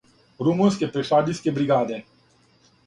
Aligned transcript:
Румунске 0.47 0.87
пешадијске 0.95 1.55
бригаде. 1.59 2.03